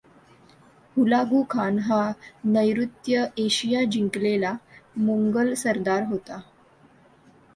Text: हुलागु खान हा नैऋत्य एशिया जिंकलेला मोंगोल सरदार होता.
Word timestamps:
हुलागु 0.95 1.41
खान 1.51 1.77
हा 1.79 1.99
नैऋत्य 2.45 3.27
एशिया 3.39 3.83
जिंकलेला 3.95 4.53
मोंगोल 4.97 5.53
सरदार 5.55 6.03
होता. 6.03 6.41